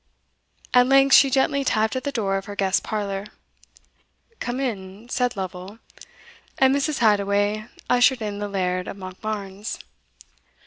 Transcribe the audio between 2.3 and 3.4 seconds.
of her guest's parlour.